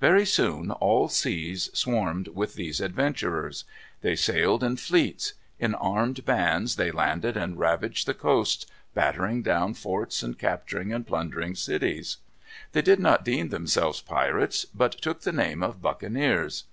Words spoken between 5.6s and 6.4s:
armed